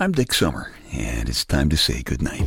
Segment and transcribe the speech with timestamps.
[0.00, 2.46] I'm Dick Summer, and it's time to say goodnight.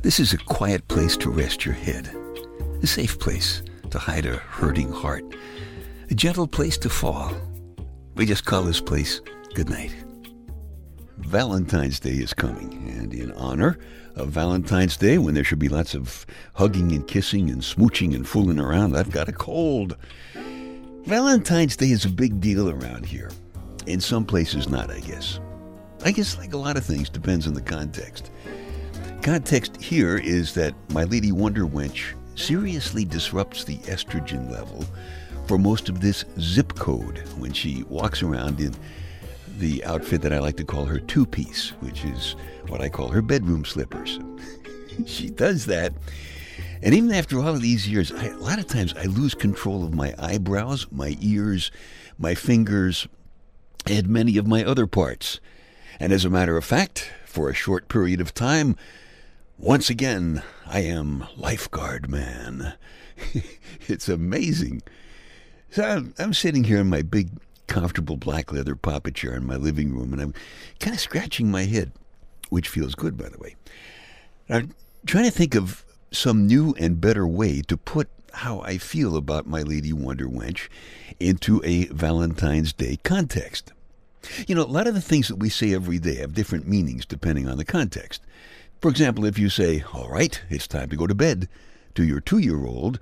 [0.00, 2.08] This is a quiet place to rest your head,
[2.82, 5.24] a safe place to hide a hurting heart,
[6.08, 7.30] a gentle place to fall.
[8.14, 9.20] We just call this place
[9.52, 9.94] goodnight.
[11.24, 13.78] Valentine's Day is coming, and in honor
[14.16, 18.26] of Valentine's Day, when there should be lots of hugging and kissing and smooching and
[18.26, 19.96] fooling around, I've got a cold.
[21.04, 23.30] Valentine's Day is a big deal around here.
[23.86, 25.40] In some places, not, I guess.
[26.04, 28.30] I guess, like a lot of things, depends on the context.
[29.22, 34.84] Context here is that My Lady Wonder Wench seriously disrupts the estrogen level
[35.46, 38.74] for most of this zip code when she walks around in
[39.58, 42.36] the outfit that I like to call her two piece, which is
[42.68, 44.18] what I call her bedroom slippers.
[45.06, 45.92] she does that.
[46.82, 49.84] And even after all of these years, I, a lot of times I lose control
[49.84, 51.70] of my eyebrows, my ears,
[52.18, 53.06] my fingers,
[53.86, 55.40] and many of my other parts.
[55.98, 58.76] And as a matter of fact, for a short period of time,
[59.58, 62.74] once again, I am lifeguard man.
[63.86, 64.82] it's amazing.
[65.70, 67.30] So I'm, I'm, sitting here in my big,
[67.70, 70.34] comfortable black leather papa chair in my living room, and I'm
[70.80, 71.92] kind of scratching my head,
[72.50, 73.54] which feels good, by the way.
[74.50, 74.74] I'm
[75.06, 79.46] trying to think of some new and better way to put how I feel about
[79.46, 80.68] my Lady Wonder Wench
[81.20, 83.72] into a Valentine's Day context.
[84.48, 87.06] You know, a lot of the things that we say every day have different meanings
[87.06, 88.20] depending on the context.
[88.80, 91.48] For example, if you say, All right, it's time to go to bed,
[91.94, 92.98] to your two year old,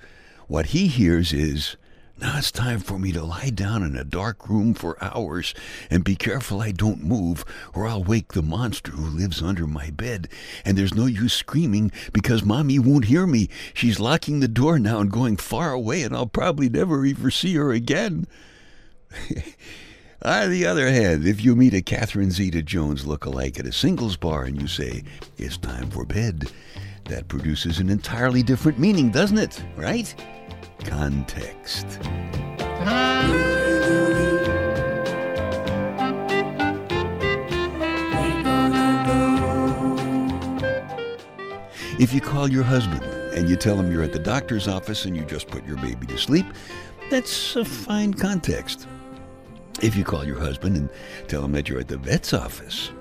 [0.47, 1.77] what he hears is,
[2.20, 5.55] Now it's time for me to lie down in a dark room for hours
[5.88, 9.91] and be careful I don't move, or I'll wake the monster who lives under my
[9.91, 10.28] bed.
[10.64, 13.48] And there's no use screaming because Mommy won't hear me.
[13.72, 17.55] She's locking the door now and going far away, and I'll probably never ever see
[17.55, 18.27] her again.
[20.25, 24.16] On the other hand, if you meet a Catherine Zeta Jones look-alike at a singles
[24.16, 25.04] bar and you say,
[25.37, 26.50] it's time for bed,
[27.04, 29.62] that produces an entirely different meaning, doesn't it?
[29.76, 30.12] Right?
[30.84, 31.99] Context.
[42.00, 43.03] If you call your husband
[43.34, 46.06] and you tell him you're at the doctor's office and you just put your baby
[46.06, 46.47] to sleep,
[47.10, 48.87] that's a fine context.
[49.83, 50.91] If you call your husband and
[51.27, 52.93] tell him that you're at the vet's office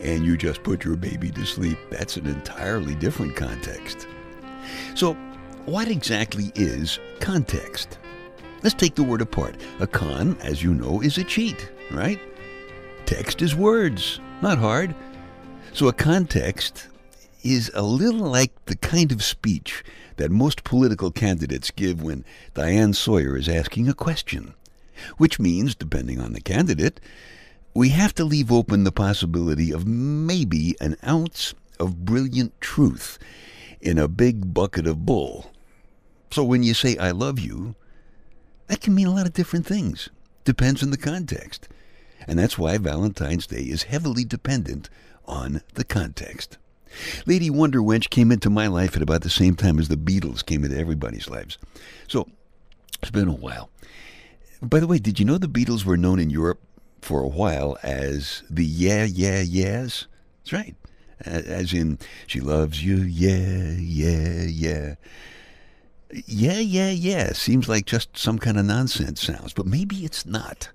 [0.00, 4.08] and you just put your baby to sleep, that's an entirely different context.
[4.94, 5.16] So,
[5.66, 7.98] what exactly is context?
[8.62, 9.56] Let's take the word apart.
[9.80, 12.20] A con, as you know, is a cheat, right?
[13.06, 14.94] Text is words, not hard.
[15.72, 16.88] So, a context
[17.42, 19.84] is a little like the kind of speech
[20.16, 24.54] that most political candidates give when Diane Sawyer is asking a question
[25.16, 27.00] which means, depending on the candidate,
[27.74, 33.18] we have to leave open the possibility of maybe an ounce of brilliant truth
[33.80, 35.50] in a big bucket of bull.
[36.34, 37.76] So when you say, I love you,
[38.66, 40.08] that can mean a lot of different things.
[40.42, 41.68] Depends on the context.
[42.26, 44.90] And that's why Valentine's Day is heavily dependent
[45.26, 46.58] on the context.
[47.24, 50.44] Lady Wonder Wench came into my life at about the same time as the Beatles
[50.44, 51.56] came into everybody's lives.
[52.08, 52.26] So
[53.00, 53.70] it's been a while.
[54.60, 56.60] By the way, did you know the Beatles were known in Europe
[57.00, 60.08] for a while as the Yeah, Yeah, Yeahs?
[60.40, 60.74] That's right.
[61.20, 64.94] As in, she loves you, yeah, yeah, yeah.
[66.26, 70.70] Yeah, yeah, yeah seems like just some kind of nonsense sounds, but maybe it's not.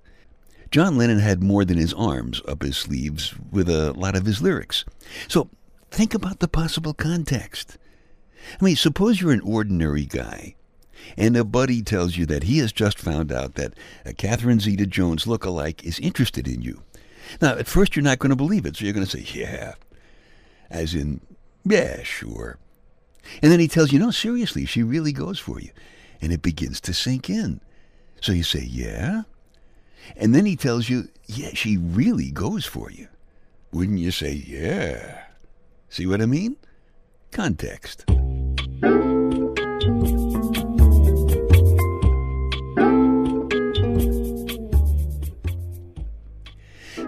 [0.70, 4.42] John Lennon had more than his arms up his sleeves with a lot of his
[4.42, 4.84] lyrics.
[5.28, 5.48] So
[5.90, 7.78] think about the possible context.
[8.60, 10.54] I mean, suppose you're an ordinary guy
[11.16, 13.74] and a buddy tells you that he has just found out that
[14.04, 16.82] a Catherine Zeta Jones look-alike is interested in you.
[17.40, 19.74] Now, at first, you're not going to believe it, so you're going to say, yeah.
[20.68, 21.20] As in,
[21.64, 22.58] yeah, sure.
[23.42, 25.70] And then he tells you, no, seriously, she really goes for you.
[26.20, 27.60] And it begins to sink in.
[28.20, 29.22] So you say, yeah?
[30.16, 33.08] And then he tells you, yeah, she really goes for you.
[33.72, 35.24] Wouldn't you say, yeah?
[35.88, 36.56] See what I mean?
[37.30, 38.04] Context.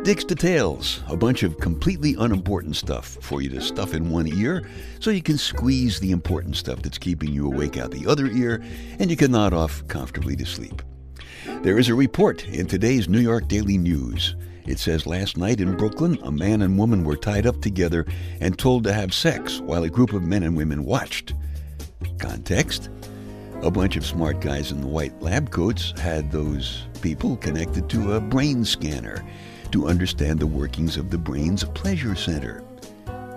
[0.04, 4.68] Dick's Details, a bunch of completely unimportant stuff for you to stuff in one ear
[4.98, 8.60] so you can squeeze the important stuff that's keeping you awake out the other ear
[8.98, 10.82] and you can nod off comfortably to sleep.
[11.62, 14.34] There is a report in today's New York Daily News.
[14.66, 18.04] It says last night in Brooklyn, a man and woman were tied up together
[18.40, 21.32] and told to have sex while a group of men and women watched.
[22.18, 22.90] Context
[23.62, 28.14] A bunch of smart guys in the white lab coats had those people connected to
[28.14, 29.24] a brain scanner
[29.72, 32.62] to understand the workings of the brain's pleasure center.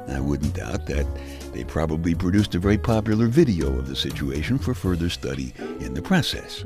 [0.07, 1.07] I wouldn't doubt that
[1.53, 6.01] they probably produced a very popular video of the situation for further study in the
[6.01, 6.63] process.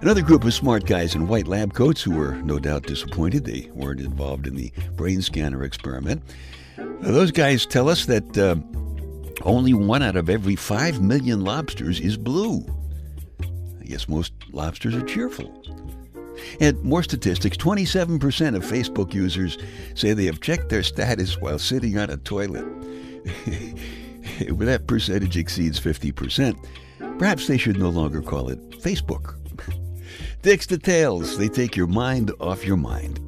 [0.00, 3.70] Another group of smart guys in white lab coats who were no doubt disappointed they
[3.72, 6.22] weren't involved in the brain scanner experiment.
[7.00, 8.56] Those guys tell us that uh,
[9.44, 12.64] only one out of every five million lobsters is blue.
[13.80, 15.62] I guess most lobsters are cheerful.
[16.60, 19.58] And more statistics 27% of Facebook users
[19.94, 22.66] say they have checked their status while sitting on a toilet.
[23.24, 26.56] if that percentage exceeds 50%,
[27.18, 29.36] perhaps they should no longer call it Facebook.
[30.42, 33.20] Dicks details, they take your mind off your mind.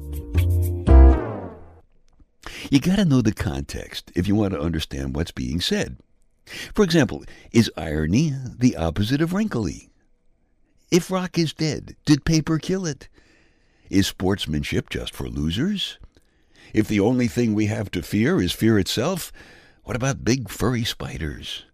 [2.71, 5.97] You got to know the context if you want to understand what's being said.
[6.73, 9.89] For example, is irony the opposite of wrinkly?
[10.91, 13.09] If rock is dead, did paper kill it?
[13.89, 15.97] Is sportsmanship just for losers?
[16.73, 19.31] If the only thing we have to fear is fear itself,
[19.83, 21.65] what about big furry spiders?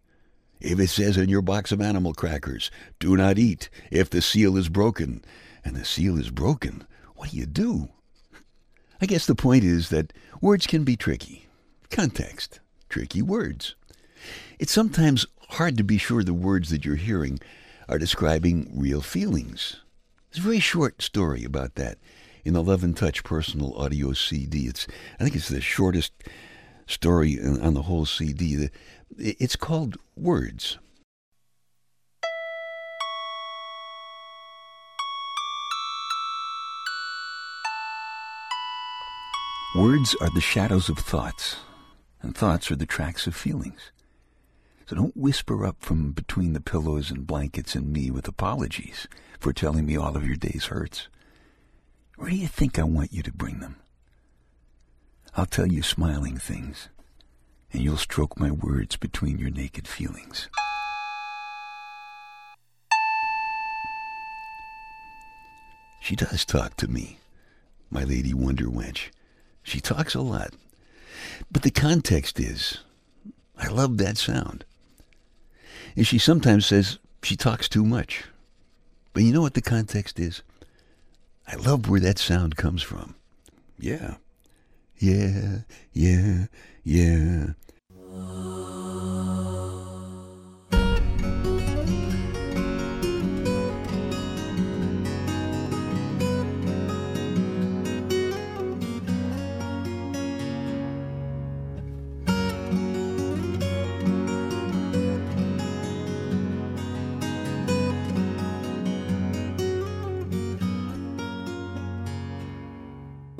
[0.59, 2.69] If it says in your box of animal crackers,
[2.99, 5.23] do not eat if the seal is broken,
[5.65, 6.85] and the seal is broken,
[7.15, 7.89] what do you do?
[9.01, 11.47] I guess the point is that words can be tricky.
[11.89, 12.59] Context,
[12.89, 13.75] tricky words.
[14.59, 17.39] It's sometimes hard to be sure the words that you're hearing
[17.91, 19.81] are describing real feelings.
[20.31, 21.97] There's a very short story about that
[22.45, 24.67] in the Love and Touch personal audio CD.
[24.67, 24.87] It's
[25.19, 26.13] I think it's the shortest
[26.87, 28.69] story on the whole CD.
[29.17, 30.77] It's called Words.
[39.75, 41.57] Words are the shadows of thoughts,
[42.21, 43.91] and thoughts are the tracks of feelings.
[44.91, 49.07] So don't whisper up from between the pillows and blankets and me with apologies
[49.39, 51.07] for telling me all of your day's hurts.
[52.17, 53.77] Where do you think I want you to bring them?
[55.33, 56.89] I'll tell you smiling things,
[57.71, 60.49] and you'll stroke my words between your naked feelings.
[66.01, 67.19] She does talk to me,
[67.89, 69.03] my lady Wonder Wench.
[69.63, 70.53] She talks a lot.
[71.49, 72.79] But the context is,
[73.57, 74.65] I love that sound.
[75.95, 78.23] And she sometimes says she talks too much.
[79.13, 80.41] But you know what the context is?
[81.47, 83.15] I love where that sound comes from.
[83.77, 84.15] Yeah.
[84.97, 85.59] Yeah,
[85.93, 86.45] yeah,
[86.83, 87.47] yeah.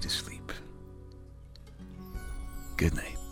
[0.00, 0.52] to sleep.
[2.76, 3.23] Good night.